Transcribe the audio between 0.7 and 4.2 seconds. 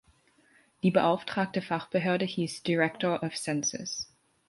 Die beauftragte Fachbehörde hieß "Director of Census".